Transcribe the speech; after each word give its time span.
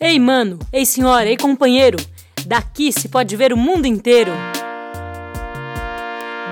Ei, 0.00 0.16
mano, 0.20 0.60
ei, 0.72 0.86
senhora, 0.86 1.28
ei, 1.28 1.36
companheiro, 1.36 1.98
daqui 2.46 2.92
se 2.92 3.08
pode 3.08 3.34
ver 3.34 3.52
o 3.52 3.56
mundo 3.56 3.84
inteiro. 3.84 4.30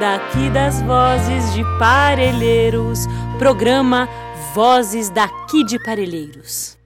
Daqui 0.01 0.51
das 0.51 0.83
vozes 0.83 1.54
de 1.54 1.62
Parelheiros, 1.79 3.06
programa 3.38 4.09
Vozes 4.53 5.11
daqui 5.11 5.62
de 5.62 5.79
Parelheiros. 5.85 6.77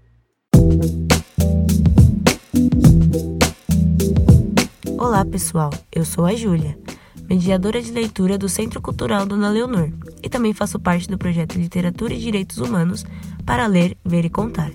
Olá, 4.98 5.24
pessoal. 5.24 5.70
Eu 5.90 6.04
sou 6.04 6.26
a 6.26 6.34
Júlia, 6.34 6.78
mediadora 7.26 7.80
de 7.80 7.90
leitura 7.90 8.36
do 8.36 8.50
Centro 8.50 8.82
Cultural 8.82 9.24
Dona 9.24 9.48
Leonor, 9.48 9.88
e 10.22 10.28
também 10.28 10.52
faço 10.52 10.78
parte 10.78 11.08
do 11.08 11.16
projeto 11.16 11.54
Literatura 11.54 12.12
e 12.12 12.18
Direitos 12.18 12.58
Humanos 12.58 13.06
para 13.46 13.66
ler, 13.66 13.96
ver 14.04 14.26
e 14.26 14.28
contar. 14.28 14.70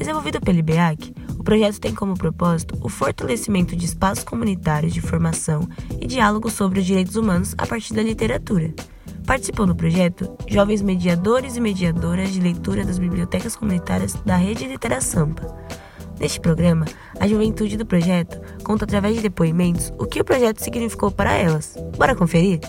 Desenvolvido 0.00 0.40
pelo 0.40 0.58
IBEAC, 0.58 1.12
o 1.38 1.44
projeto 1.44 1.78
tem 1.78 1.94
como 1.94 2.16
propósito 2.16 2.74
o 2.80 2.88
fortalecimento 2.88 3.76
de 3.76 3.84
espaços 3.84 4.24
comunitários 4.24 4.94
de 4.94 5.00
formação 5.02 5.68
e 6.00 6.06
diálogo 6.06 6.48
sobre 6.48 6.80
os 6.80 6.86
direitos 6.86 7.16
humanos 7.16 7.54
a 7.58 7.66
partir 7.66 7.92
da 7.92 8.02
literatura. 8.02 8.72
Participam 9.26 9.66
do 9.66 9.76
projeto 9.76 10.34
jovens 10.48 10.80
mediadores 10.80 11.58
e 11.58 11.60
mediadoras 11.60 12.32
de 12.32 12.40
leitura 12.40 12.82
das 12.82 12.98
bibliotecas 12.98 13.54
comunitárias 13.54 14.14
da 14.24 14.36
Rede 14.36 14.66
Litera 14.66 15.02
Sampa. 15.02 15.54
Neste 16.18 16.40
programa, 16.40 16.86
a 17.20 17.28
juventude 17.28 17.76
do 17.76 17.84
projeto 17.84 18.40
conta 18.64 18.86
através 18.86 19.16
de 19.16 19.20
depoimentos 19.20 19.92
o 19.98 20.06
que 20.06 20.22
o 20.22 20.24
projeto 20.24 20.60
significou 20.60 21.10
para 21.10 21.34
elas. 21.34 21.76
Bora 21.98 22.16
conferir? 22.16 22.60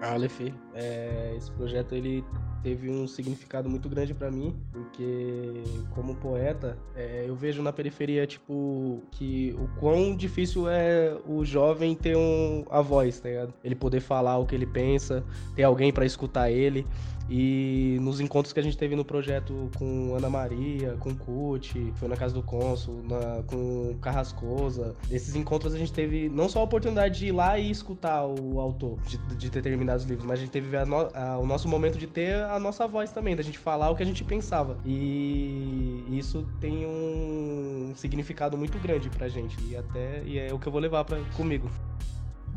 Aleph, 0.00 0.40
é, 0.74 1.34
esse 1.36 1.50
projeto 1.52 1.94
ele 1.94 2.24
teve 2.62 2.90
um 2.90 3.06
significado 3.06 3.68
muito 3.68 3.88
grande 3.88 4.14
para 4.14 4.30
mim, 4.30 4.56
porque 4.72 5.62
como 5.90 6.14
poeta, 6.14 6.78
é, 6.94 7.24
eu 7.26 7.34
vejo 7.34 7.62
na 7.62 7.72
periferia 7.72 8.26
tipo 8.26 9.02
que 9.12 9.54
o 9.58 9.68
quão 9.78 10.16
difícil 10.16 10.68
é 10.68 11.16
o 11.26 11.44
jovem 11.44 11.94
ter 11.94 12.16
um, 12.16 12.64
a 12.70 12.80
voz, 12.80 13.20
tá 13.20 13.28
ligado? 13.28 13.54
Ele 13.62 13.74
poder 13.74 14.00
falar 14.00 14.38
o 14.38 14.46
que 14.46 14.54
ele 14.54 14.66
pensa, 14.66 15.24
ter 15.54 15.62
alguém 15.62 15.92
para 15.92 16.04
escutar 16.04 16.50
ele. 16.50 16.86
E 17.30 17.98
nos 18.00 18.20
encontros 18.20 18.54
que 18.54 18.60
a 18.60 18.62
gente 18.62 18.78
teve 18.78 18.96
no 18.96 19.04
projeto 19.04 19.70
com 19.76 20.14
Ana 20.16 20.30
Maria, 20.30 20.96
com 20.98 21.14
Cuti, 21.14 21.92
foi 21.96 22.08
na 22.08 22.16
Casa 22.16 22.32
do 22.32 22.42
Cônsul, 22.42 23.02
na, 23.04 23.42
com 23.42 23.94
Carrascosa, 24.00 24.96
nesses 25.10 25.36
encontros 25.36 25.74
a 25.74 25.78
gente 25.78 25.92
teve 25.92 26.30
não 26.30 26.48
só 26.48 26.60
a 26.60 26.62
oportunidade 26.62 27.18
de 27.18 27.26
ir 27.26 27.32
lá 27.32 27.58
e 27.58 27.70
escutar 27.70 28.24
o 28.24 28.58
autor 28.58 28.98
de, 29.02 29.18
de 29.36 29.50
determinados 29.88 30.04
livros, 30.04 30.26
mas 30.26 30.38
a 30.38 30.42
gente 30.42 30.50
teve 30.50 30.76
a 30.76 30.84
no, 30.84 31.08
a, 31.14 31.38
o 31.38 31.46
nosso 31.46 31.68
momento 31.68 31.98
de 31.98 32.06
ter 32.06 32.34
a 32.34 32.58
nossa 32.58 32.86
voz 32.86 33.10
também, 33.10 33.34
da 33.34 33.42
gente 33.42 33.58
falar 33.58 33.90
o 33.90 33.96
que 33.96 34.02
a 34.02 34.06
gente 34.06 34.22
pensava. 34.22 34.76
E 34.84 36.04
isso 36.10 36.46
tem 36.60 36.86
um 36.86 37.92
significado 37.96 38.56
muito 38.56 38.78
grande 38.78 39.08
pra 39.08 39.28
gente. 39.28 39.56
E 39.64 39.76
até 39.76 40.22
e 40.24 40.38
é 40.38 40.52
o 40.52 40.58
que 40.58 40.66
eu 40.66 40.72
vou 40.72 40.80
levar 40.80 41.04
pra, 41.04 41.18
comigo. 41.36 41.70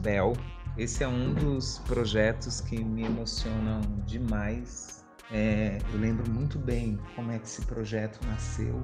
Bel, 0.02 0.34
esse 0.78 1.04
é 1.04 1.08
um 1.08 1.34
dos 1.34 1.80
projetos 1.80 2.60
que 2.60 2.84
me 2.84 3.04
emocionam 3.04 3.82
demais. 4.06 5.06
É, 5.32 5.78
eu 5.94 6.00
lembro 6.00 6.30
muito 6.30 6.60
bem 6.60 7.00
como 7.16 7.32
é 7.32 7.40
que 7.40 7.46
esse 7.46 7.62
projeto 7.66 8.20
nasceu. 8.28 8.84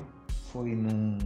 Foi 0.51 0.73
num 0.73 1.17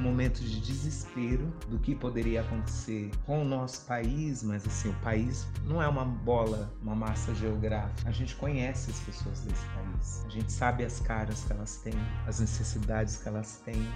momento 0.00 0.40
de 0.40 0.60
desespero 0.60 1.52
do 1.68 1.78
que 1.78 1.94
poderia 1.94 2.40
acontecer 2.40 3.10
com 3.24 3.42
o 3.42 3.44
nosso 3.44 3.84
país, 3.86 4.42
mas 4.42 4.66
assim, 4.66 4.90
o 4.90 4.94
país 5.00 5.46
não 5.64 5.82
é 5.82 5.88
uma 5.88 6.04
bola, 6.04 6.72
uma 6.82 6.94
massa 6.94 7.34
geográfica. 7.34 8.08
A 8.08 8.12
gente 8.12 8.34
conhece 8.36 8.90
as 8.90 9.00
pessoas 9.00 9.40
desse 9.40 9.64
país. 9.66 10.24
A 10.26 10.28
gente 10.28 10.52
sabe 10.52 10.84
as 10.84 11.00
caras 11.00 11.44
que 11.44 11.52
elas 11.52 11.76
têm, 11.78 11.94
as 12.26 12.40
necessidades 12.40 13.16
que 13.18 13.28
elas 13.28 13.62
têm, 13.64 13.88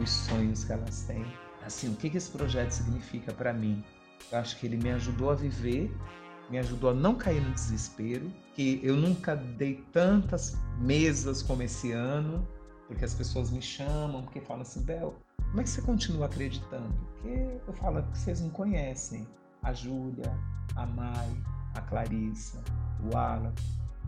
os 0.00 0.10
sonhos 0.10 0.64
que 0.64 0.72
elas 0.72 1.02
têm. 1.02 1.24
Assim, 1.64 1.88
o 1.92 1.96
que 1.96 2.16
esse 2.16 2.30
projeto 2.30 2.70
significa 2.70 3.32
para 3.32 3.52
mim? 3.52 3.84
Eu 4.30 4.38
acho 4.38 4.58
que 4.58 4.66
ele 4.66 4.76
me 4.76 4.90
ajudou 4.90 5.30
a 5.30 5.34
viver, 5.34 5.94
me 6.50 6.58
ajudou 6.58 6.90
a 6.90 6.94
não 6.94 7.14
cair 7.14 7.40
no 7.40 7.52
desespero, 7.52 8.30
que 8.54 8.80
eu 8.82 8.96
nunca 8.96 9.36
dei 9.36 9.84
tantas 9.92 10.56
mesas 10.78 11.42
como 11.42 11.62
esse 11.62 11.92
ano, 11.92 12.46
porque 12.86 13.04
as 13.04 13.14
pessoas 13.14 13.50
me 13.50 13.60
chamam, 13.60 14.22
porque 14.22 14.40
falam 14.40 14.62
assim, 14.62 14.82
Bel, 14.82 15.14
como 15.48 15.60
é 15.60 15.64
que 15.64 15.70
você 15.70 15.82
continua 15.82 16.26
acreditando? 16.26 16.92
Porque 17.14 17.60
eu 17.66 17.72
falo 17.74 18.02
que 18.02 18.18
vocês 18.18 18.40
não 18.40 18.50
conhecem 18.50 19.26
a 19.62 19.72
Júlia, 19.72 20.38
a 20.76 20.86
Mai, 20.86 21.42
a 21.74 21.80
Clarissa, 21.80 22.62
o 23.02 23.16
Alan, 23.16 23.54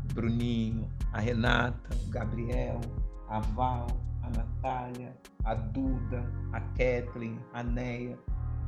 o 0.05 0.15
Bruninho, 0.15 0.89
a 1.12 1.21
Renata, 1.21 1.97
o 2.06 2.11
Gabriel, 2.11 2.81
a 3.28 3.41
Val, 3.41 3.87
a 4.23 4.31
Natália, 4.31 5.17
a 5.45 5.55
Duda, 5.55 6.25
a 6.53 6.61
Kathleen, 6.61 7.41
a 7.55 7.62
Neia. 7.62 8.19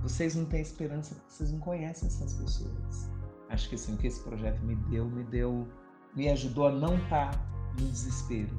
Vocês 0.02 0.34
não 0.34 0.46
têm 0.46 0.62
esperança 0.62 1.14
porque 1.14 1.32
vocês 1.32 1.52
não 1.52 1.60
conhecem 1.60 2.08
essas 2.08 2.34
pessoas. 2.34 3.10
Acho 3.50 3.68
que 3.68 3.74
assim, 3.74 3.94
o 3.94 3.98
que 3.98 4.06
esse 4.06 4.22
projeto 4.22 4.60
me 4.62 4.74
deu, 4.74 5.04
me 5.04 5.24
deu, 5.24 5.68
me 6.16 6.28
ajudou 6.30 6.68
a 6.68 6.72
não 6.72 6.96
estar 6.96 7.30
tá 7.30 7.40
no 7.78 7.86
desespero. 7.88 8.56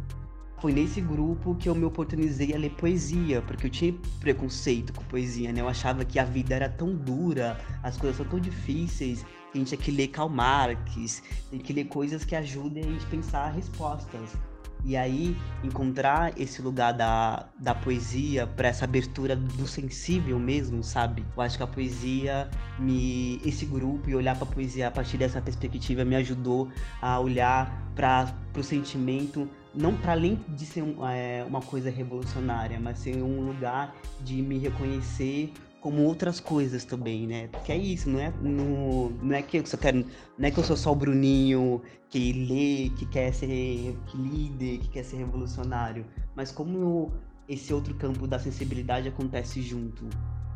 Foi 0.63 0.71
nesse 0.71 1.01
grupo 1.01 1.55
que 1.55 1.67
eu 1.67 1.75
me 1.75 1.83
oportunizei 1.83 2.55
a 2.55 2.57
ler 2.57 2.69
poesia, 2.69 3.41
porque 3.41 3.65
eu 3.65 3.69
tinha 3.69 3.93
preconceito 4.21 4.93
com 4.93 5.03
poesia, 5.03 5.51
né? 5.51 5.59
Eu 5.59 5.67
achava 5.67 6.05
que 6.05 6.17
a 6.17 6.23
vida 6.23 6.55
era 6.55 6.69
tão 6.69 6.95
dura, 6.95 7.59
as 7.83 7.97
coisas 7.97 8.15
são 8.15 8.25
tão 8.25 8.39
difíceis, 8.39 9.25
a 9.53 9.57
gente 9.57 9.67
tinha 9.67 9.77
que 9.77 9.91
ler 9.91 10.07
Karl 10.07 10.29
Marx, 10.29 11.21
tem 11.51 11.59
que 11.59 11.73
ler 11.73 11.83
coisas 11.89 12.23
que 12.23 12.33
ajudem 12.33 12.81
a 12.81 12.87
gente 12.87 13.05
a 13.05 13.09
pensar 13.09 13.49
respostas. 13.49 14.37
E 14.85 14.95
aí, 14.95 15.35
encontrar 15.65 16.39
esse 16.39 16.61
lugar 16.61 16.93
da, 16.93 17.45
da 17.59 17.75
poesia 17.75 18.47
para 18.47 18.69
essa 18.69 18.85
abertura 18.85 19.35
do 19.35 19.67
sensível 19.67 20.39
mesmo, 20.39 20.81
sabe? 20.81 21.25
Eu 21.35 21.41
acho 21.41 21.57
que 21.57 21.63
a 21.63 21.67
poesia, 21.67 22.49
me 22.79 23.41
esse 23.43 23.65
grupo 23.65 24.09
e 24.09 24.15
olhar 24.15 24.37
para 24.37 24.47
a 24.47 24.51
poesia 24.51 24.87
a 24.87 24.91
partir 24.91 25.17
dessa 25.17 25.41
perspectiva 25.41 26.05
me 26.05 26.15
ajudou 26.15 26.69
a 27.01 27.19
olhar 27.19 27.91
para 27.95 28.33
o 28.57 28.63
sentimento, 28.63 29.49
não 29.73 29.95
para 29.95 30.11
além 30.11 30.39
de 30.49 30.65
ser 30.65 30.81
um, 30.83 31.07
é, 31.07 31.43
uma 31.43 31.61
coisa 31.61 31.89
revolucionária, 31.89 32.79
mas 32.79 32.99
ser 32.99 33.21
um 33.21 33.41
lugar 33.41 33.95
de 34.21 34.41
me 34.41 34.57
reconhecer 34.57 35.51
como 35.81 36.03
outras 36.03 36.39
coisas 36.39 36.85
também, 36.85 37.27
né? 37.27 37.47
Porque 37.47 37.71
é 37.71 37.77
isso, 37.77 38.09
não 38.09 38.19
é, 38.19 38.33
não, 38.41 39.09
não 39.21 39.35
é 39.35 39.41
que 39.41 39.57
eu 39.57 39.65
só 39.65 39.75
quero, 39.75 40.05
não 40.37 40.47
é 40.47 40.51
que 40.51 40.57
eu 40.57 40.63
sou 40.63 40.77
só 40.77 40.91
o 40.91 40.95
Bruninho 40.95 41.81
que 42.09 42.31
lê, 42.31 42.89
que 42.97 43.05
quer 43.05 43.33
ser 43.33 43.97
que 44.07 44.17
líder, 44.17 44.77
que 44.79 44.87
quer 44.87 45.03
ser 45.03 45.17
revolucionário, 45.17 46.05
mas 46.35 46.51
como 46.51 47.11
esse 47.49 47.73
outro 47.73 47.93
campo 47.95 48.25
da 48.27 48.39
sensibilidade 48.39 49.09
acontece 49.09 49.61
junto 49.61 50.07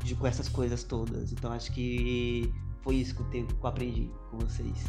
de, 0.03 0.15
com 0.15 0.27
essas 0.27 0.47
coisas 0.47 0.83
todas. 0.83 1.31
Então 1.33 1.51
acho 1.51 1.73
que 1.73 2.49
foi 2.81 2.95
isso 2.95 3.15
que 3.15 3.21
eu, 3.21 3.25
tenho, 3.25 3.47
que 3.47 3.53
eu 3.53 3.67
aprendi 3.67 4.09
com 4.31 4.37
vocês. 4.37 4.85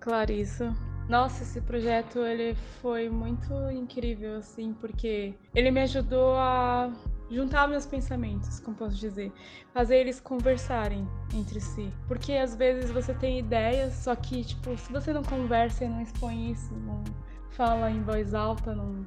Clarissa. 0.00 0.74
Nossa, 1.08 1.42
esse 1.42 1.60
projeto 1.60 2.20
ele 2.20 2.54
foi 2.80 3.10
muito 3.10 3.52
incrível 3.70 4.36
assim, 4.36 4.72
porque 4.72 5.34
ele 5.54 5.70
me 5.70 5.82
ajudou 5.82 6.34
a 6.36 6.90
juntar 7.30 7.68
meus 7.68 7.84
pensamentos, 7.84 8.60
como 8.60 8.76
posso 8.76 8.96
dizer, 8.96 9.32
fazer 9.72 9.96
eles 9.96 10.18
conversarem 10.20 11.06
entre 11.34 11.60
si. 11.60 11.92
Porque 12.08 12.32
às 12.32 12.54
vezes 12.54 12.90
você 12.90 13.12
tem 13.12 13.38
ideias, 13.38 13.92
só 13.94 14.14
que 14.14 14.44
tipo, 14.44 14.76
se 14.78 14.90
você 14.90 15.12
não 15.12 15.22
conversa 15.22 15.84
e 15.84 15.88
não 15.88 16.00
expõe 16.00 16.52
isso, 16.52 16.72
não 16.74 17.04
fala 17.50 17.90
em 17.90 18.02
voz 18.02 18.34
alta, 18.34 18.74
não 18.74 19.06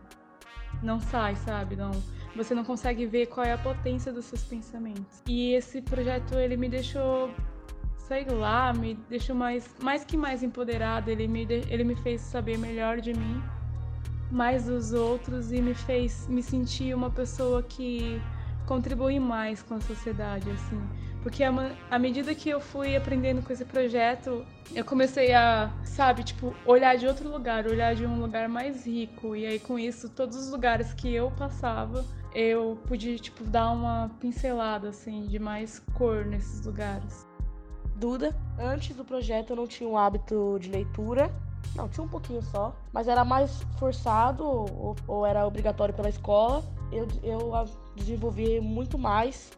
não 0.84 1.00
sai, 1.00 1.36
sabe? 1.38 1.75
Não, 1.75 1.91
você 2.36 2.53
não 2.53 2.63
consegue 2.63 3.07
ver 3.07 3.28
qual 3.28 3.46
é 3.46 3.53
a 3.53 3.57
potência 3.57 4.12
dos 4.12 4.25
seus 4.25 4.44
pensamentos. 4.44 5.24
E 5.27 5.54
esse 5.54 5.81
projeto 5.81 6.36
ele 6.36 6.56
me 6.56 6.69
deixou 6.69 7.31
sei 8.07 8.25
lá, 8.25 8.74
me 8.74 8.95
deixou 9.09 9.36
mais 9.36 9.69
mais 9.81 10.04
que 10.04 10.15
mais 10.15 10.44
empoderada, 10.44 11.12
ele 11.12 11.27
me 11.27 11.44
ele 11.69 11.83
me 11.83 11.95
fez 11.95 12.21
saber 12.21 12.57
melhor 12.57 13.00
de 13.01 13.13
mim 13.13 13.42
mais 14.31 14.65
dos 14.65 14.94
outros 14.94 15.51
e 15.51 15.62
me 15.62 15.74
fez 15.74 16.27
me 16.27 16.44
sentir 16.44 16.94
uma 16.94 17.09
pessoa 17.09 17.63
que 17.63 18.21
contribui 18.65 19.19
mais 19.19 19.62
com 19.63 19.75
a 19.75 19.81
sociedade, 19.81 20.50
assim. 20.51 20.81
Porque 21.24 21.44
à 21.44 22.00
medida 22.00 22.33
que 22.36 22.50
eu 22.50 22.59
fui 22.59 22.95
aprendendo 22.95 23.42
com 23.42 23.51
esse 23.51 23.65
projeto, 23.65 24.45
eu 24.74 24.86
comecei 24.86 25.33
a, 25.33 25.71
sabe, 25.83 26.24
tipo, 26.24 26.53
olhar 26.65 26.95
de 26.95 27.07
outro 27.07 27.30
lugar, 27.30 27.65
olhar 27.65 27.95
de 27.95 28.06
um 28.06 28.19
lugar 28.19 28.48
mais 28.48 28.86
rico. 28.86 29.36
E 29.36 29.45
aí 29.45 29.60
com 29.60 29.77
isso, 29.77 30.10
todos 30.10 30.38
os 30.38 30.51
lugares 30.51 30.94
que 30.94 31.13
eu 31.13 31.31
passava, 31.31 32.06
eu 32.33 32.80
pude, 32.88 33.19
tipo, 33.19 33.44
dar 33.44 33.71
uma 33.71 34.10
pincelada, 34.19 34.89
assim, 34.89 35.25
de 35.25 35.39
mais 35.39 35.80
cor 35.94 36.25
nesses 36.25 36.65
lugares. 36.65 37.26
Duda, 37.98 38.36
antes 38.60 38.96
do 38.96 39.04
projeto 39.04 39.50
eu 39.50 39.56
não 39.56 39.66
tinha 39.66 39.90
um 39.90 39.98
hábito 39.98 40.58
de 40.62 40.70
leitura, 40.70 41.32
não, 41.76 41.90
tinha 41.90 42.04
um 42.04 42.08
pouquinho 42.08 42.42
só. 42.44 42.76
Mas 42.94 43.08
era 43.08 43.26
mais 43.26 43.62
forçado 43.80 44.44
ou, 44.44 44.96
ou 45.08 45.26
era 45.26 45.46
obrigatório 45.46 45.94
pela 45.94 46.10
escola. 46.10 46.64
Eu, 46.92 47.08
eu 47.24 47.52
desenvolvi 47.96 48.60
muito 48.60 48.98
mais 48.98 49.52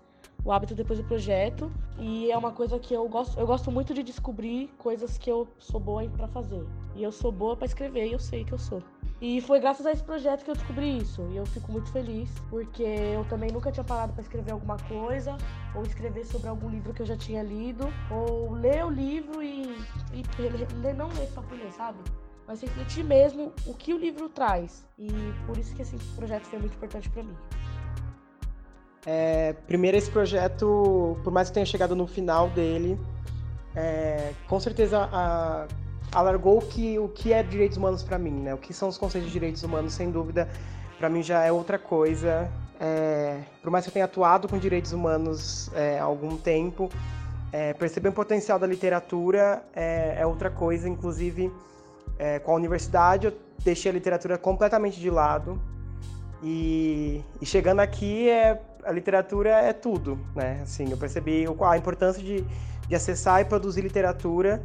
o 0.44 0.52
hábito 0.52 0.74
depois 0.74 1.00
do 1.00 1.06
projeto. 1.06 1.72
E 1.98 2.32
é 2.32 2.38
uma 2.38 2.52
coisa 2.52 2.80
que 2.80 2.94
eu 2.94 3.08
gosto, 3.10 3.38
eu 3.38 3.46
gosto 3.46 3.70
muito 3.70 3.94
de 3.94 4.04
descobrir 4.04 4.70
coisas 4.78 5.18
que 5.18 5.30
eu 5.30 5.48
sou 5.58 5.80
boa 5.80 6.08
para 6.10 6.28
fazer. 6.28 6.66
E 6.96 7.04
eu 7.04 7.12
sou 7.12 7.32
boa 7.32 7.58
para 7.58 7.66
escrever 7.66 8.08
e 8.08 8.14
eu 8.14 8.20
sei 8.20 8.46
que 8.46 8.54
eu 8.54 8.60
sou. 8.60 8.82
E 9.22 9.42
foi 9.42 9.60
graças 9.60 9.86
a 9.86 9.92
esse 9.92 10.04
projeto 10.04 10.46
que 10.46 10.52
eu 10.52 10.56
descobri 10.56 10.98
isso. 10.98 11.28
E 11.32 11.36
eu 11.36 11.46
fico 11.46 11.72
muito 11.72 11.92
feliz, 11.92 12.30
porque 12.50 12.84
eu 12.84 13.26
também 13.26 13.52
nunca 13.52 13.72
tinha 13.72 13.84
parado 13.84 14.14
para 14.14 14.22
escrever 14.22 14.52
alguma 14.52 14.78
coisa, 14.78 15.38
ou 15.76 15.84
escrever 15.84 16.26
sobre 16.26 16.48
algum 16.48 16.70
livro 16.70 16.94
que 16.94 17.02
eu 17.02 17.06
já 17.06 17.18
tinha 17.18 17.44
lido, 17.44 17.92
ou 18.10 18.54
ler 18.54 18.86
o 18.86 18.90
livro 18.90 19.44
e, 19.44 19.64
e 20.14 20.24
ler, 20.82 20.96
não 20.96 21.10
ler 21.10 21.28
só 21.34 21.42
por 21.42 21.58
ler, 21.58 21.72
sabe? 21.74 22.00
Mas 22.48 22.62
refletir 22.62 23.04
mesmo 23.04 23.52
o 23.66 23.74
que 23.74 23.94
o 23.94 23.98
livro 23.98 24.30
traz. 24.30 24.88
E 24.98 25.10
por 25.46 25.58
isso 25.58 25.76
que 25.76 25.82
esse 25.82 25.98
projeto 26.16 26.46
foi 26.46 26.60
muito 26.60 26.76
importante 26.76 27.10
para 27.10 27.24
mim. 27.24 27.36
É, 29.06 29.54
primeiro, 29.68 29.98
esse 29.98 30.10
projeto, 30.10 31.18
por 31.24 31.32
mais 31.32 31.50
que 31.50 31.56
tenha 31.56 31.66
chegado 31.66 31.96
no 31.96 32.08
final 32.08 32.50
dele, 32.50 33.00
é, 33.76 34.34
com 34.48 34.60
certeza 34.60 35.10
a, 35.12 35.68
alargou 36.12 36.60
que, 36.60 36.98
o 36.98 37.08
que 37.08 37.34
é 37.34 37.44
direitos 37.44 37.78
humanos 37.78 38.04
para 38.04 38.18
mim, 38.18 38.32
né? 38.32 38.54
O 38.54 38.58
que 38.58 38.74
são 38.74 38.90
os 38.90 38.98
conceitos 38.98 39.28
de 39.28 39.34
direitos 39.34 39.64
humanos, 39.64 39.94
sem 39.94 40.10
dúvida, 40.12 40.50
para 40.98 41.10
mim 41.10 41.22
já 41.22 41.44
é 41.44 41.52
outra 41.52 41.78
coisa. 41.78 42.50
É, 42.80 43.42
por 43.62 43.70
mais 43.70 43.86
que 43.86 43.90
eu 43.90 43.94
tenha 43.94 44.06
atuado 44.06 44.48
com 44.48 44.58
direitos 44.58 44.94
humanos 44.94 45.70
é, 45.74 46.00
há 46.00 46.04
algum 46.04 46.38
tempo, 46.38 46.90
é, 47.52 47.74
perceber 47.74 48.10
o 48.10 48.14
potencial 48.14 48.58
da 48.58 48.66
literatura 48.66 49.64
é, 49.76 50.16
é 50.20 50.26
outra 50.26 50.50
coisa. 50.50 50.88
Inclusive, 50.88 51.52
é, 52.18 52.40
com 52.40 52.52
a 52.52 52.56
universidade, 52.56 53.28
eu 53.28 53.34
deixei 53.64 53.92
a 53.92 53.94
literatura 53.94 54.38
completamente 54.38 55.00
de 55.00 55.10
lado. 55.10 55.62
E, 56.42 57.22
e 57.42 57.46
chegando 57.46 57.82
aqui, 57.82 58.30
é, 58.30 58.60
a 58.84 58.92
literatura 58.92 59.50
é 59.50 59.74
tudo, 59.74 60.18
né? 60.36 60.62
Assim, 60.64 60.90
eu 60.90 60.98
percebi 60.98 61.46
a 61.46 61.78
importância 61.78 62.24
de, 62.24 62.46
de 62.88 62.96
acessar 62.96 63.42
e 63.42 63.46
produzir 63.46 63.82
literatura 63.82 64.64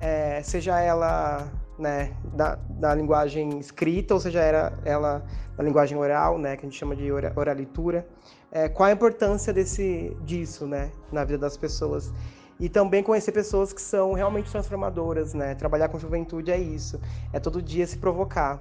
é, 0.00 0.42
seja 0.42 0.78
ela 0.80 1.50
né, 1.78 2.12
da, 2.34 2.56
da, 2.68 2.94
linguagem 2.94 3.58
escrita 3.58 4.14
ou 4.14 4.20
seja 4.20 4.40
era 4.40 4.72
ela 4.84 5.24
da 5.56 5.62
linguagem 5.62 5.96
oral, 5.96 6.38
né, 6.38 6.56
que 6.56 6.64
a 6.64 6.68
gente 6.68 6.78
chama 6.78 6.96
de 6.96 7.10
oralitura, 7.10 8.06
é, 8.50 8.68
qual 8.68 8.88
a 8.88 8.92
importância 8.92 9.52
desse 9.52 10.16
disso, 10.22 10.66
né, 10.66 10.90
na 11.12 11.24
vida 11.24 11.38
das 11.38 11.56
pessoas 11.56 12.12
e 12.58 12.68
também 12.68 13.02
conhecer 13.02 13.32
pessoas 13.32 13.72
que 13.72 13.82
são 13.82 14.14
realmente 14.14 14.50
transformadoras, 14.50 15.34
né, 15.34 15.54
trabalhar 15.54 15.88
com 15.88 15.98
juventude 15.98 16.50
é 16.50 16.58
isso, 16.58 17.00
é 17.32 17.38
todo 17.38 17.60
dia 17.60 17.86
se 17.86 17.98
provocar, 17.98 18.60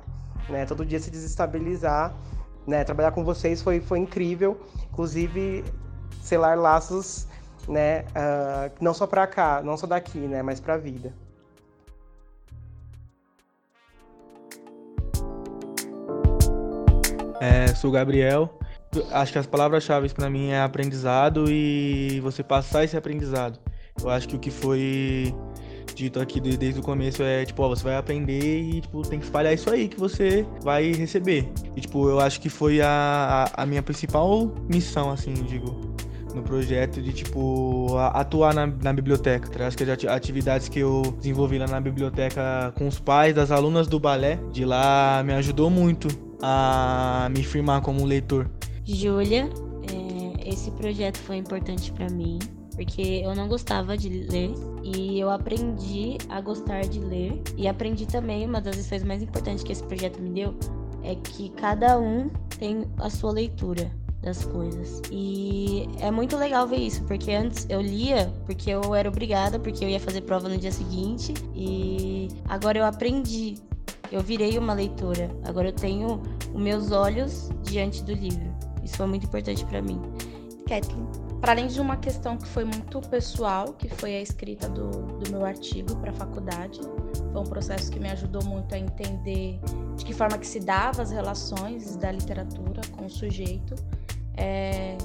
né, 0.49 0.65
todo 0.65 0.85
dia 0.85 0.99
se 0.99 1.09
desestabilizar, 1.09 2.13
né, 2.67 2.83
trabalhar 2.83 3.11
com 3.11 3.23
vocês 3.23 3.61
foi 3.61 3.79
foi 3.79 3.99
incrível, 3.99 4.59
inclusive 4.91 5.63
selar 6.21 6.57
laços 6.57 7.27
né, 7.67 8.01
uh, 8.01 8.71
não 8.79 8.93
só 8.93 9.07
para 9.07 9.25
cá, 9.27 9.61
não 9.63 9.77
só 9.77 9.87
daqui, 9.87 10.19
né, 10.19 10.41
mas 10.41 10.59
para 10.59 10.75
a 10.75 10.77
vida. 10.77 11.13
É, 17.45 17.68
sou 17.75 17.92
Gabriel. 17.92 18.57
Acho 19.12 19.33
que 19.33 19.38
as 19.38 19.45
palavras-chave 19.45 20.09
para 20.09 20.30
mim 20.30 20.50
é 20.50 20.62
aprendizado 20.62 21.45
e 21.47 22.19
você 22.21 22.42
passar 22.42 22.83
esse 22.83 22.97
aprendizado. 22.97 23.59
Eu 24.01 24.09
acho 24.09 24.27
que 24.27 24.36
o 24.36 24.39
que 24.39 24.50
foi 24.50 25.33
dito 25.94 26.19
aqui 26.19 26.42
desde 26.42 26.80
o 26.80 26.83
começo 26.83 27.21
é, 27.21 27.45
tipo, 27.45 27.62
ó, 27.62 27.69
você 27.69 27.83
vai 27.83 27.97
aprender 27.97 28.62
e, 28.62 28.81
tipo, 28.81 29.01
tem 29.03 29.19
que 29.19 29.25
espalhar 29.25 29.53
isso 29.53 29.69
aí 29.69 29.88
que 29.88 30.00
você 30.00 30.45
vai 30.63 30.92
receber. 30.92 31.47
E, 31.75 31.81
tipo, 31.81 32.09
eu 32.09 32.19
acho 32.19 32.42
que 32.42 32.50
foi 32.50 32.81
a, 32.81 33.47
a, 33.56 33.63
a 33.63 33.65
minha 33.65 33.83
principal 33.83 34.51
missão, 34.68 35.12
assim, 35.12 35.33
digo, 35.33 35.95
no 36.33 36.42
projeto 36.42 37.00
de, 37.00 37.13
tipo, 37.13 37.95
atuar 37.97 38.56
na, 38.56 38.65
na 38.65 38.92
biblioteca. 38.92 39.47
Tá? 39.50 39.68
Acho 39.68 39.77
que 39.77 39.83
as 39.83 40.06
atividades 40.06 40.68
que 40.68 40.80
eu 40.80 41.03
desenvolvi 41.19 41.59
lá 41.59 41.68
na 41.68 41.80
biblioteca 41.80 42.74
com 42.75 42.88
os 42.88 43.00
pais 43.00 43.36
das 43.36 43.51
alunas 43.51 43.88
do 43.88 44.00
balé, 44.00 44.39
de 44.51 44.65
lá 44.65 45.21
me 45.24 45.33
ajudou 45.33 45.69
muito 45.69 46.25
a 46.41 47.29
me 47.31 47.43
firmar 47.43 47.81
como 47.81 48.05
leitor. 48.05 48.49
Júlia, 48.83 49.49
é, 49.91 50.49
esse 50.49 50.71
projeto 50.71 51.17
foi 51.17 51.37
importante 51.37 51.91
para 51.91 52.09
mim, 52.09 52.39
porque 52.75 53.21
eu 53.23 53.35
não 53.35 53.47
gostava 53.47 53.97
de 53.97 54.09
ler 54.09 54.53
e 54.83 55.19
eu 55.19 55.29
aprendi 55.29 56.17
a 56.29 56.39
gostar 56.41 56.81
de 56.81 56.99
ler 56.99 57.41
e 57.57 57.67
aprendi 57.67 58.05
também 58.05 58.45
uma 58.45 58.61
das 58.61 58.75
lições 58.75 59.03
mais 59.03 59.23
importantes 59.23 59.63
que 59.63 59.71
esse 59.71 59.83
projeto 59.83 60.21
me 60.21 60.29
deu 60.29 60.55
é 61.03 61.15
que 61.15 61.49
cada 61.49 61.99
um 61.99 62.29
tem 62.57 62.85
a 62.97 63.09
sua 63.09 63.31
leitura 63.31 63.91
das 64.25 64.43
coisas. 64.43 65.01
E 65.11 65.87
é 65.99 66.09
muito 66.09 66.35
legal 66.35 66.67
ver 66.67 66.77
isso, 66.77 67.03
porque 67.03 67.31
antes 67.31 67.65
eu 67.69 67.79
lia 67.79 68.33
porque 68.45 68.71
eu 68.71 68.95
era 68.95 69.07
obrigada, 69.07 69.59
porque 69.59 69.85
eu 69.85 69.89
ia 69.89 69.99
fazer 69.99 70.21
prova 70.21 70.49
no 70.49 70.57
dia 70.57 70.71
seguinte, 70.71 71.33
e 71.55 72.27
agora 72.49 72.79
eu 72.79 72.85
aprendi. 72.85 73.55
Eu 74.12 74.22
virei 74.22 74.57
uma 74.57 74.74
leitora. 74.74 75.30
Agora 75.44 75.69
eu 75.69 75.74
tenho 75.74 76.22
os 76.54 76.62
meus 76.62 76.92
olhos 76.92 77.50
diante 77.63 78.04
do 78.04 78.13
livro. 78.13 78.54
Isso 78.84 78.98
foi 78.98 79.07
muito 79.07 79.25
importante 79.25 79.66
para 79.66 79.81
mim. 79.81 80.02
Kathleen, 80.68 81.07
para 81.40 81.52
além 81.52 81.68
de 81.68 81.80
uma 81.80 81.98
questão 81.98 82.38
que 82.38 82.48
foi 82.48 82.66
muito 82.66 83.00
pessoal, 83.02 83.74
que 83.74 83.88
foi 83.88 84.16
a 84.16 84.22
escrita 84.22 84.68
do, 84.68 84.90
do 84.90 85.31
meu 85.31 85.46
artigo 85.46 85.96
para 85.98 86.10
a 86.10 86.13
faculdade, 86.13 86.80
foi 87.31 87.42
um 87.42 87.46
processo 87.46 87.92
que 87.92 88.00
me 88.00 88.10
ajudou 88.10 88.44
muito 88.44 88.74
a 88.74 88.80
entender 88.80 89.60
de 89.96 90.06
que 90.06 90.13
forma 90.13 90.38
que 90.38 90.48
se 90.48 90.60
dava 90.60 91.04
as 91.04 91.12
relações 91.12 91.96
da 91.98 92.12
literatura 92.12 92.81
com 92.96 93.06
o 93.06 93.10
sujeito 93.10 93.75
é, 94.38 94.98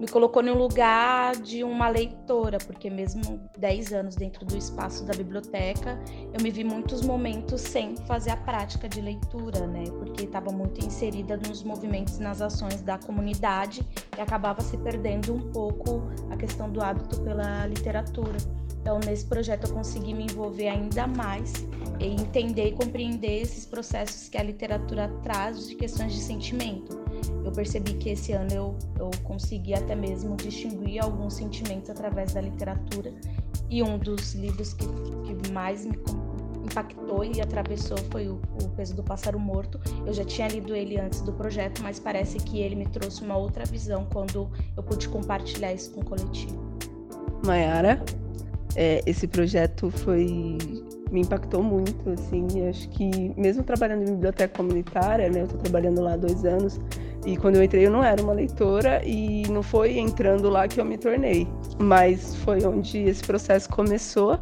me 0.00 0.08
colocou 0.08 0.42
no 0.42 0.54
lugar 0.54 1.36
de 1.36 1.62
uma 1.62 1.90
leitora, 1.90 2.56
porque 2.56 2.88
mesmo 2.88 3.38
10 3.58 3.92
anos 3.92 4.16
dentro 4.16 4.46
do 4.46 4.56
espaço 4.56 5.04
da 5.04 5.12
biblioteca, 5.12 5.98
eu 6.32 6.42
me 6.42 6.50
vi 6.50 6.64
muitos 6.64 7.02
momentos 7.02 7.60
sem 7.60 7.94
fazer 8.06 8.30
a 8.30 8.36
prática 8.38 8.88
de 8.88 9.02
leitura, 9.02 9.66
né? 9.66 9.84
Porque 9.98 10.24
estava 10.24 10.50
muito 10.50 10.82
inserida 10.82 11.36
nos 11.36 11.62
movimentos 11.62 12.16
e 12.16 12.22
nas 12.22 12.40
ações 12.40 12.80
da 12.80 12.96
comunidade 12.96 13.86
e 14.16 14.20
acabava 14.22 14.62
se 14.62 14.78
perdendo 14.78 15.34
um 15.34 15.52
pouco 15.52 16.02
a 16.30 16.36
questão 16.36 16.70
do 16.70 16.82
hábito 16.82 17.20
pela 17.20 17.66
literatura. 17.66 18.38
Então, 18.80 18.98
nesse 19.04 19.26
projeto, 19.26 19.66
eu 19.66 19.74
consegui 19.74 20.14
me 20.14 20.24
envolver 20.24 20.68
ainda 20.68 21.06
mais 21.06 21.52
e 21.98 22.06
entender 22.06 22.68
e 22.68 22.72
compreender 22.72 23.42
esses 23.42 23.66
processos 23.66 24.30
que 24.30 24.38
a 24.38 24.42
literatura 24.42 25.08
traz 25.22 25.68
de 25.68 25.74
questões 25.74 26.14
de 26.14 26.20
sentimento 26.20 26.99
eu 27.44 27.52
percebi 27.52 27.94
que 27.94 28.10
esse 28.10 28.32
ano 28.32 28.52
eu, 28.52 28.78
eu 28.98 29.10
consegui 29.24 29.74
até 29.74 29.94
mesmo 29.94 30.36
distinguir 30.36 31.02
alguns 31.02 31.34
sentimentos 31.34 31.90
através 31.90 32.32
da 32.32 32.40
literatura. 32.40 33.12
E 33.68 33.82
um 33.82 33.98
dos 33.98 34.34
livros 34.34 34.72
que, 34.72 34.86
que 34.86 35.52
mais 35.52 35.84
me 35.84 35.96
impactou 36.64 37.24
e 37.24 37.40
atravessou 37.40 37.98
foi 38.10 38.28
o, 38.28 38.40
o 38.62 38.68
Peso 38.70 38.94
do 38.94 39.02
Pássaro 39.02 39.38
Morto. 39.38 39.80
Eu 40.06 40.12
já 40.12 40.24
tinha 40.24 40.48
lido 40.48 40.74
ele 40.74 40.98
antes 40.98 41.20
do 41.22 41.32
projeto, 41.32 41.82
mas 41.82 41.98
parece 41.98 42.38
que 42.38 42.60
ele 42.60 42.74
me 42.74 42.86
trouxe 42.86 43.22
uma 43.22 43.36
outra 43.36 43.64
visão 43.64 44.06
quando 44.12 44.50
eu 44.76 44.82
pude 44.82 45.08
compartilhar 45.08 45.72
isso 45.72 45.90
com 45.92 46.00
o 46.00 46.04
coletivo. 46.04 46.58
Mayara, 47.44 48.02
é, 48.76 49.02
esse 49.06 49.26
projeto 49.26 49.90
foi 49.90 50.58
me 51.10 51.22
impactou 51.22 51.60
muito, 51.60 52.08
assim, 52.10 52.46
acho 52.68 52.88
que 52.90 53.34
mesmo 53.36 53.64
trabalhando 53.64 54.02
em 54.02 54.14
biblioteca 54.14 54.56
comunitária, 54.56 55.28
né, 55.28 55.40
eu 55.40 55.44
estou 55.44 55.58
trabalhando 55.58 56.00
lá 56.00 56.12
há 56.12 56.16
dois 56.16 56.44
anos, 56.44 56.78
e 57.24 57.36
quando 57.36 57.56
eu 57.56 57.62
entrei 57.62 57.86
eu 57.86 57.90
não 57.90 58.02
era 58.02 58.22
uma 58.22 58.32
leitora 58.32 59.02
e 59.04 59.42
não 59.48 59.62
foi 59.62 59.98
entrando 59.98 60.48
lá 60.48 60.66
que 60.66 60.80
eu 60.80 60.84
me 60.84 60.96
tornei, 60.96 61.46
mas 61.78 62.34
foi 62.36 62.64
onde 62.64 62.98
esse 62.98 63.22
processo 63.22 63.68
começou 63.68 64.38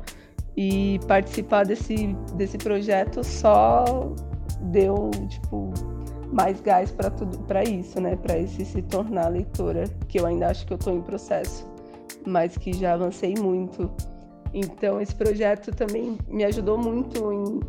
e 0.56 1.00
participar 1.06 1.64
desse, 1.64 2.14
desse 2.35 2.58
projeto 2.58 3.25
só 3.25 3.85
deu 4.61 5.11
tipo 5.28 5.73
mais 6.32 6.61
gás 6.61 6.90
para 6.90 7.11
tudo 7.11 7.38
para 7.40 7.64
isso, 7.64 8.00
né, 8.00 8.16
para 8.16 8.38
esse 8.38 8.64
se 8.64 8.82
tornar 8.82 9.28
leitora, 9.28 9.85
que 10.08 10.20
eu 10.20 10.26
ainda 10.26 10.49
acho 10.49 10.66
que 10.66 10.73
eu 10.73 10.76
estou 10.76 10.94
em 10.94 11.00
processo, 11.00 11.66
mas 12.26 12.56
que 12.56 12.73
já 12.73 12.94
avancei 12.94 13.35
muito. 13.38 13.90
Então 14.52 15.00
esse 15.00 15.14
projeto 15.14 15.70
também 15.73 16.18
me 16.28 16.44
ajudou 16.44 16.76
muito 16.78 17.32
em 17.32 17.61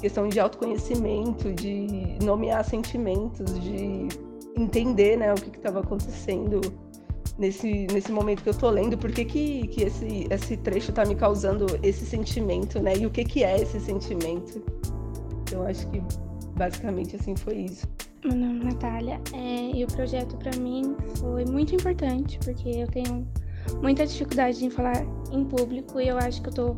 questão 0.00 0.28
de 0.28 0.38
autoconhecimento, 0.38 1.52
de 1.52 2.18
nomear 2.22 2.64
sentimentos, 2.64 3.58
de 3.60 4.08
entender 4.58 5.16
né, 5.16 5.32
o 5.32 5.36
que 5.36 5.56
estava 5.56 5.80
acontecendo 5.80 6.60
nesse, 7.38 7.86
nesse 7.92 8.10
momento 8.10 8.42
que 8.42 8.48
eu 8.48 8.54
tô 8.54 8.68
lendo, 8.68 8.98
por 8.98 9.12
que, 9.12 9.24
que, 9.24 9.68
que 9.68 9.84
esse, 9.84 10.26
esse 10.28 10.56
trecho 10.56 10.90
está 10.90 11.04
me 11.04 11.14
causando 11.14 11.66
esse 11.82 12.04
sentimento, 12.04 12.80
né? 12.80 12.96
E 12.96 13.06
o 13.06 13.10
que, 13.10 13.24
que 13.24 13.44
é 13.44 13.60
esse 13.60 13.80
sentimento. 13.80 14.62
Então 15.42 15.62
acho 15.66 15.88
que 15.88 16.02
basicamente 16.56 17.16
assim 17.16 17.36
foi 17.36 17.58
isso. 17.58 17.86
Meu 18.24 18.34
nome 18.34 18.60
é 18.60 18.64
Natália 18.64 19.20
é, 19.32 19.76
e 19.76 19.84
o 19.84 19.86
projeto 19.86 20.36
para 20.36 20.58
mim 20.58 20.96
foi 21.16 21.44
muito 21.44 21.74
importante 21.74 22.38
porque 22.44 22.68
eu 22.68 22.88
tenho 22.88 23.26
muita 23.80 24.04
dificuldade 24.04 24.64
em 24.64 24.70
falar 24.70 25.06
em 25.30 25.44
público 25.44 26.00
e 26.00 26.08
eu 26.08 26.18
acho 26.18 26.42
que 26.42 26.48
eu 26.48 26.52
tô 26.52 26.76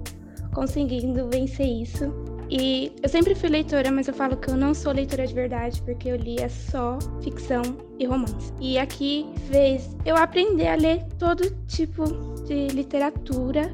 conseguindo 0.53 1.29
vencer 1.31 1.67
isso. 1.67 2.13
E 2.50 2.92
eu 3.00 3.09
sempre 3.09 3.35
fui 3.35 3.49
leitora, 3.49 3.92
mas 3.92 4.09
eu 4.09 4.14
falo 4.14 4.37
que 4.37 4.50
eu 4.50 4.57
não 4.57 4.75
sou 4.75 4.92
leitora 4.92 5.25
de 5.25 5.33
verdade, 5.33 5.80
porque 5.83 6.09
eu 6.09 6.16
lia 6.16 6.49
só 6.49 6.99
ficção 7.23 7.62
e 7.99 8.04
romance. 8.04 8.52
E 8.61 8.76
aqui 8.76 9.26
fez 9.49 9.97
eu 10.04 10.16
aprender 10.16 10.66
a 10.66 10.75
ler 10.75 11.04
todo 11.16 11.49
tipo 11.69 12.04
de 12.47 12.66
literatura. 12.69 13.73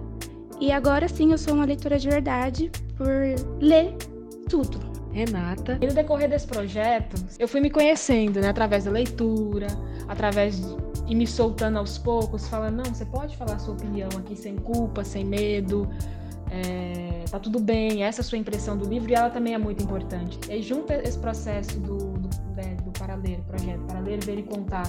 E 0.61 0.71
agora 0.71 1.09
sim 1.09 1.33
eu 1.33 1.39
sou 1.39 1.55
uma 1.55 1.65
leitora 1.65 1.99
de 1.99 2.09
verdade 2.09 2.71
por 2.97 3.09
ler 3.61 3.95
tudo. 4.49 4.79
Renata. 5.11 5.79
E 5.81 5.87
no 5.87 5.95
decorrer 5.95 6.29
desse 6.29 6.47
projeto, 6.47 7.17
eu 7.39 7.49
fui 7.49 7.59
me 7.59 7.71
conhecendo, 7.71 8.39
né, 8.39 8.51
através 8.51 8.85
da 8.85 8.91
leitura, 8.91 9.67
através 10.07 10.61
de 10.61 10.77
ir 11.09 11.15
me 11.15 11.27
soltando 11.27 11.79
aos 11.79 11.97
poucos, 11.97 12.47
falando, 12.49 12.85
não, 12.85 12.95
você 12.95 13.07
pode 13.07 13.35
falar 13.35 13.59
sua 13.59 13.73
opinião 13.73 14.11
aqui 14.19 14.37
sem 14.37 14.57
culpa, 14.57 15.03
sem 15.05 15.25
medo, 15.25 15.89
é, 16.51 17.25
tá 17.31 17.39
tudo 17.39 17.59
bem, 17.61 18.03
essa 18.03 18.21
é 18.21 18.23
a 18.23 18.25
sua 18.25 18.39
impressão 18.39 18.77
do 18.77 18.89
livro 18.89 19.11
e 19.11 19.15
ela 19.15 19.31
também 19.31 19.55
é 19.55 19.59
muito 19.59 19.83
importante. 19.83 20.39
E 20.49 20.53
aí, 20.53 20.63
junto 20.63 20.93
esse 20.93 21.19
processo 21.19 21.79
do, 21.81 21.97
do, 21.97 22.29
né, 22.55 22.77
do 22.85 22.91
projeto 22.93 23.83
Paraler, 23.87 24.25
Ver 24.25 24.39
e 24.39 24.43
Contar, 24.43 24.87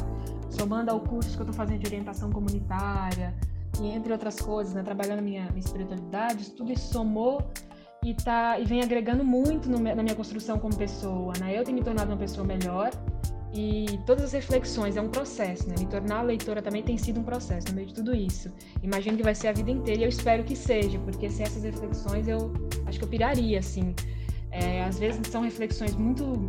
somando 0.50 0.92
ao 0.92 1.00
curso 1.00 1.36
que 1.36 1.42
eu 1.42 1.50
estou 1.50 1.54
fazendo 1.54 1.80
de 1.80 1.88
orientação 1.88 2.32
comunitária, 2.32 3.34
e 3.82 3.90
entre 3.90 4.12
outras 4.12 4.40
coisas, 4.40 4.74
né, 4.74 4.84
trabalhando 4.84 5.22
minha, 5.22 5.46
minha 5.48 5.60
espiritualidade, 5.60 6.52
tudo 6.52 6.72
isso 6.72 6.92
somou 6.92 7.52
e, 8.04 8.14
tá, 8.14 8.60
e 8.60 8.66
vem 8.66 8.82
agregando 8.82 9.24
muito 9.24 9.70
no, 9.70 9.80
na 9.80 10.02
minha 10.02 10.16
construção 10.16 10.58
como 10.60 10.76
pessoa. 10.76 11.34
Né? 11.40 11.58
Eu 11.58 11.64
tenho 11.64 11.78
me 11.78 11.84
tornado 11.84 12.10
uma 12.10 12.18
pessoa 12.18 12.46
melhor 12.46 12.92
e 13.54 14.00
todas 14.06 14.26
as 14.26 14.34
reflexões 14.34 14.98
é 14.98 15.02
um 15.02 15.10
processo, 15.10 15.68
né? 15.70 15.76
Me 15.80 15.86
tornar 15.86 16.22
leitora 16.22 16.62
também 16.62 16.84
tem 16.84 16.98
sido 16.98 17.20
um 17.20 17.24
processo 17.24 17.68
no 17.70 17.76
meio 17.76 17.88
de 17.88 17.94
tudo 17.94 18.14
isso. 18.14 18.52
Imagino 18.84 19.18
que 19.18 19.24
vai 19.24 19.34
ser 19.34 19.48
a 19.48 19.54
vida 19.54 19.72
inteira 19.72 20.02
e 20.02 20.04
eu 20.04 20.10
espero 20.10 20.44
que 20.44 20.56
seja, 20.56 21.00
porque 21.00 21.30
sem 21.30 21.46
essas 21.46 21.64
reflexões 21.64 22.28
eu 22.28 22.54
acho 22.86 23.00
que 23.00 23.06
eu 23.06 23.10
piraria, 23.10 23.60
assim. 23.60 23.96
É, 24.52 24.84
às 24.84 25.00
vezes 25.00 25.22
são 25.28 25.42
reflexões 25.42 25.96
muito 25.96 26.48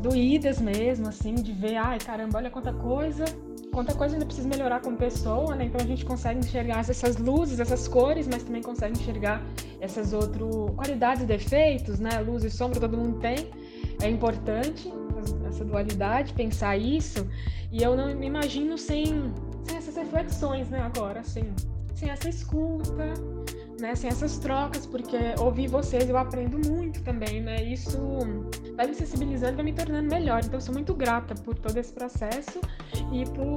doídas 0.00 0.60
mesmo, 0.60 1.08
assim, 1.08 1.34
de 1.34 1.52
ver, 1.52 1.76
ai 1.76 1.98
caramba, 1.98 2.38
olha 2.38 2.50
quanta 2.50 2.72
coisa, 2.72 3.24
quanta 3.72 3.94
coisa 3.94 4.14
ainda 4.14 4.26
precisa 4.26 4.46
melhorar 4.46 4.80
como 4.80 4.96
pessoa, 4.96 5.54
né? 5.54 5.64
Então 5.64 5.80
a 5.80 5.86
gente 5.86 6.04
consegue 6.04 6.40
enxergar 6.40 6.78
essas 6.78 7.16
luzes, 7.16 7.58
essas 7.58 7.88
cores, 7.88 8.28
mas 8.28 8.42
também 8.42 8.62
consegue 8.62 8.98
enxergar 9.00 9.42
essas 9.80 10.12
outras 10.12 10.70
qualidades 10.76 11.22
e 11.22 11.26
defeitos, 11.26 11.98
né? 11.98 12.20
Luz 12.20 12.44
e 12.44 12.50
sombra 12.50 12.78
todo 12.78 12.96
mundo 12.96 13.18
tem, 13.18 13.50
é 14.02 14.08
importante 14.10 14.92
essa 15.54 15.64
dualidade, 15.64 16.32
pensar 16.32 16.76
isso, 16.76 17.26
e 17.70 17.82
eu 17.82 17.96
não 17.96 18.14
me 18.14 18.26
imagino 18.26 18.76
sem, 18.76 19.32
sem 19.62 19.76
essas 19.76 19.96
reflexões, 19.96 20.68
né, 20.68 20.80
agora, 20.80 21.20
assim, 21.20 21.54
sem 21.94 22.10
essa 22.10 22.28
escuta, 22.28 23.14
né, 23.80 23.94
sem 23.94 24.10
essas 24.10 24.38
trocas, 24.38 24.84
porque 24.84 25.16
ouvir 25.38 25.68
vocês 25.68 26.08
eu 26.08 26.16
aprendo 26.16 26.58
muito 26.68 27.02
também, 27.02 27.40
né, 27.40 27.62
isso 27.62 27.98
vai 28.76 28.86
me 28.86 28.94
sensibilizando 28.94 29.54
vai 29.54 29.64
me 29.64 29.72
tornando 29.72 30.08
melhor, 30.08 30.42
então 30.44 30.60
sou 30.60 30.74
muito 30.74 30.92
grata 30.94 31.34
por 31.34 31.54
todo 31.56 31.76
esse 31.76 31.92
processo 31.92 32.60
e 33.12 33.24
por, 33.30 33.56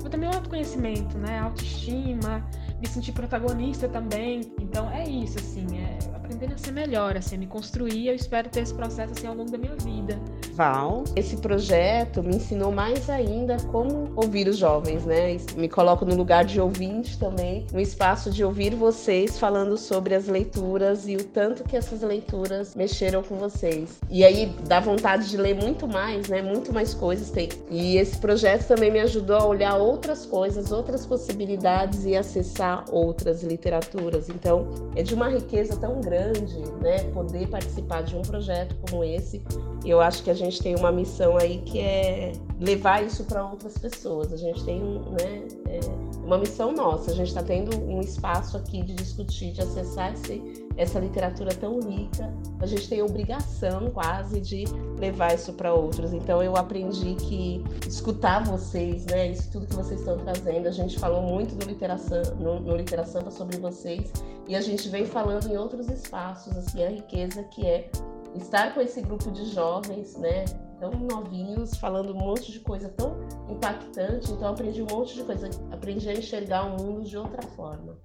por 0.00 0.08
também 0.08 0.28
o 0.28 0.34
autoconhecimento, 0.34 1.18
né, 1.18 1.40
autoestima, 1.40 2.48
me 2.80 2.86
sentir 2.86 3.12
protagonista 3.12 3.88
também, 3.88 4.40
então 4.60 4.88
é 4.90 5.08
isso, 5.08 5.38
assim, 5.38 5.66
é 5.78 6.21
aprendendo 6.32 6.54
a 6.54 6.58
ser 6.58 6.72
melhor, 6.72 7.16
assim, 7.16 7.36
a 7.36 7.38
me 7.38 7.46
construir. 7.46 8.08
Eu 8.08 8.14
espero 8.14 8.48
ter 8.48 8.60
esse 8.60 8.74
processo 8.74 9.12
assim 9.12 9.26
ao 9.26 9.34
longo 9.34 9.50
da 9.50 9.58
minha 9.58 9.74
vida. 9.76 10.18
Val, 10.54 11.04
esse 11.14 11.36
projeto 11.36 12.22
me 12.22 12.36
ensinou 12.36 12.72
mais 12.72 13.08
ainda 13.08 13.56
como 13.70 14.10
ouvir 14.16 14.48
os 14.48 14.56
jovens, 14.56 15.04
né? 15.04 15.36
Me 15.56 15.68
coloco 15.68 16.04
no 16.04 16.14
lugar 16.14 16.44
de 16.44 16.60
ouvinte 16.60 17.18
também, 17.18 17.66
no 17.72 17.80
espaço 17.80 18.30
de 18.30 18.44
ouvir 18.44 18.74
vocês 18.74 19.38
falando 19.38 19.76
sobre 19.76 20.14
as 20.14 20.26
leituras 20.26 21.06
e 21.06 21.16
o 21.16 21.24
tanto 21.24 21.64
que 21.64 21.76
essas 21.76 22.02
leituras 22.02 22.74
mexeram 22.74 23.22
com 23.22 23.36
vocês. 23.36 23.98
E 24.10 24.24
aí 24.24 24.54
dá 24.66 24.80
vontade 24.80 25.28
de 25.28 25.36
ler 25.36 25.54
muito 25.54 25.86
mais, 25.86 26.28
né? 26.28 26.42
Muito 26.42 26.72
mais 26.72 26.94
coisas 26.94 27.30
tem. 27.30 27.48
E 27.70 27.96
esse 27.96 28.18
projeto 28.18 28.66
também 28.68 28.90
me 28.90 29.00
ajudou 29.00 29.36
a 29.36 29.46
olhar 29.46 29.76
outras 29.76 30.26
coisas, 30.26 30.72
outras 30.72 31.06
possibilidades 31.06 32.04
e 32.04 32.16
acessar 32.16 32.84
outras 32.90 33.42
literaturas. 33.42 34.28
Então, 34.28 34.66
é 34.94 35.02
de 35.02 35.14
uma 35.14 35.28
riqueza 35.28 35.76
tão 35.76 36.00
grande 36.00 36.21
grande, 36.22 36.56
né, 36.80 36.98
poder 37.12 37.48
participar 37.48 38.02
de 38.02 38.16
um 38.16 38.22
projeto 38.22 38.76
como 38.88 39.02
esse. 39.02 39.42
Eu 39.84 40.00
acho 40.00 40.22
que 40.22 40.30
a 40.30 40.34
gente 40.34 40.62
tem 40.62 40.76
uma 40.76 40.92
missão 40.92 41.36
aí 41.36 41.58
que 41.58 41.80
é 41.80 42.32
levar 42.60 43.04
isso 43.04 43.24
para 43.24 43.44
outras 43.44 43.76
pessoas. 43.76 44.32
A 44.32 44.36
gente 44.36 44.64
tem 44.64 44.80
né, 44.80 45.42
é 45.68 45.80
uma 46.24 46.38
missão 46.38 46.72
nossa. 46.72 47.10
A 47.10 47.14
gente 47.14 47.28
está 47.28 47.42
tendo 47.42 47.76
um 47.76 48.00
espaço 48.00 48.56
aqui 48.56 48.82
de 48.82 48.94
discutir, 48.94 49.52
de 49.52 49.60
acessar 49.60 50.12
esse, 50.12 50.66
essa 50.76 50.98
literatura 50.98 51.54
tão 51.54 51.80
rica. 51.80 52.32
A 52.60 52.66
gente 52.66 52.88
tem 52.88 53.00
a 53.00 53.04
obrigação 53.04 53.90
quase 53.90 54.40
de 54.40 54.64
levar 54.98 55.34
isso 55.34 55.52
para 55.52 55.72
outros. 55.72 56.12
Então 56.12 56.42
eu 56.42 56.56
aprendi 56.56 57.14
que 57.14 57.62
escutar 57.86 58.44
vocês, 58.44 59.06
né, 59.06 59.28
isso 59.30 59.50
tudo 59.50 59.66
que 59.66 59.74
vocês 59.74 60.00
estão 60.00 60.16
trazendo. 60.18 60.68
A 60.68 60.72
gente 60.72 60.98
falou 60.98 61.22
muito 61.22 61.54
no 61.54 61.64
Literação, 61.64 62.22
no, 62.38 62.60
no 62.60 62.76
Literação 62.76 63.30
sobre 63.30 63.58
vocês 63.58 64.12
e 64.48 64.56
a 64.56 64.60
gente 64.60 64.88
vem 64.88 65.06
falando 65.06 65.46
em 65.48 65.56
outros 65.56 65.88
espaços, 65.88 66.56
assim, 66.56 66.82
a 66.84 66.90
riqueza 66.90 67.42
que 67.44 67.66
é 67.66 67.90
estar 68.34 68.74
com 68.74 68.80
esse 68.80 69.00
grupo 69.00 69.30
de 69.30 69.44
jovens, 69.46 70.16
né, 70.16 70.44
tão 70.80 70.90
novinhos, 70.92 71.76
falando 71.76 72.12
um 72.12 72.18
monte 72.18 72.50
de 72.50 72.58
coisa 72.60 72.88
tão 72.88 73.16
impactante. 73.48 74.32
Então, 74.32 74.48
aprendi 74.48 74.82
um 74.82 74.86
monte 74.86 75.14
de 75.14 75.22
coisa, 75.22 75.48
aprendi 75.70 76.08
a 76.08 76.12
enxergar 76.12 76.64
o 76.64 76.82
mundo 76.82 77.02
de 77.02 77.16
outra 77.16 77.42
forma. 77.42 77.96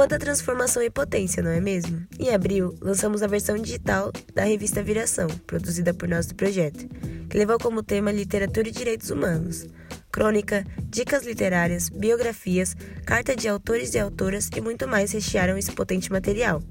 Quanta 0.00 0.18
transformação 0.18 0.82
e 0.82 0.88
potência, 0.88 1.42
não 1.42 1.50
é 1.50 1.60
mesmo? 1.60 2.06
Em 2.18 2.32
abril, 2.32 2.74
lançamos 2.80 3.22
a 3.22 3.26
versão 3.26 3.58
digital 3.58 4.10
da 4.34 4.44
revista 4.44 4.82
Viração, 4.82 5.28
produzida 5.46 5.92
por 5.92 6.08
nosso 6.08 6.34
projeto, 6.34 6.88
que 7.28 7.36
levou 7.36 7.58
como 7.58 7.82
tema 7.82 8.10
Literatura 8.10 8.66
e 8.66 8.72
Direitos 8.72 9.10
Humanos. 9.10 9.66
Crônica, 10.10 10.64
dicas 10.84 11.26
literárias, 11.26 11.90
biografias, 11.90 12.74
carta 13.04 13.36
de 13.36 13.46
autores 13.46 13.92
e 13.92 13.98
autoras 13.98 14.48
e 14.56 14.60
muito 14.62 14.88
mais 14.88 15.12
rechearam 15.12 15.58
esse 15.58 15.72
potente 15.72 16.10
material. 16.10 16.62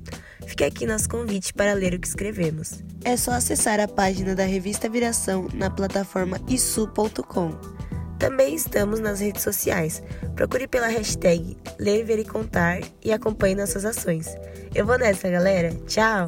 Fique 0.48 0.64
aqui 0.64 0.88
nosso 0.88 1.08
convite 1.08 1.54
para 1.54 1.74
ler 1.74 1.94
o 1.94 2.00
que 2.00 2.08
escrevemos. 2.08 2.84
É 3.06 3.16
só 3.16 3.34
acessar 3.34 3.80
a 3.80 3.88
página 3.88 4.34
da 4.34 4.44
revista 4.44 4.90
Viração 4.90 5.48
na 5.54 5.70
plataforma 5.70 6.42
isu.com. 6.48 7.52
Também 8.20 8.54
estamos 8.54 9.00
nas 9.00 9.22
redes 9.22 9.42
sociais. 9.42 10.04
Procure 10.36 10.68
pela 10.68 10.88
hashtag 10.88 11.58
Ler, 11.80 12.04
Ver 12.04 12.20
e 12.20 12.26
Contar 12.26 12.82
e 13.04 13.14
acompanhe 13.14 13.56
nossas 13.56 13.86
ações. 13.86 14.28
Eu 14.76 14.86
vou 14.86 15.00
nessa, 15.00 15.30
galera. 15.30 15.74
Tchau! 15.88 16.28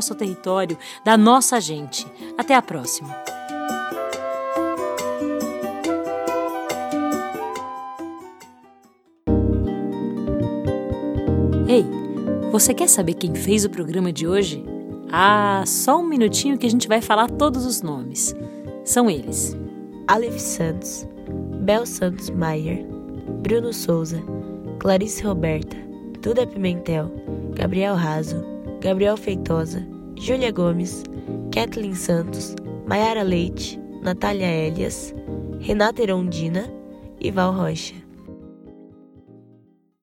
território, 0.15 0.77
da 1.05 1.15
nossa 1.17 1.59
gente. 1.59 2.07
Até 2.37 2.55
a 2.55 2.61
próxima! 2.61 3.15
Ei, 11.67 11.85
você 12.51 12.73
quer 12.73 12.89
saber 12.89 13.13
quem 13.13 13.33
fez 13.33 13.63
o 13.63 13.69
programa 13.69 14.11
de 14.11 14.27
hoje? 14.27 14.61
Ah, 15.09 15.63
só 15.65 15.99
um 15.99 16.07
minutinho 16.07 16.57
que 16.57 16.65
a 16.65 16.69
gente 16.69 16.87
vai 16.87 17.01
falar 17.01 17.29
todos 17.29 17.65
os 17.65 17.81
nomes. 17.81 18.35
São 18.83 19.09
eles: 19.09 19.55
Aleph 20.07 20.37
Santos, 20.37 21.07
Bel 21.61 21.85
Santos 21.85 22.29
Maier, 22.29 22.85
Bruno 23.41 23.71
Souza, 23.71 24.21
Clarice 24.79 25.23
Roberta, 25.23 25.77
Duda 26.21 26.45
Pimentel, 26.45 27.09
Gabriel 27.55 27.95
Raso, 27.95 28.43
Gabriel 28.81 29.15
Feitosa, 29.15 29.87
Júlia 30.15 30.51
Gomes, 30.51 31.03
Kathleen 31.51 31.93
Santos, 31.93 32.55
Mayara 32.87 33.21
Leite, 33.21 33.79
Natália 34.01 34.47
Elias, 34.47 35.13
Renata 35.59 36.01
Erondina 36.01 36.67
e 37.19 37.29
Val 37.29 37.53
Rocha. 37.53 37.93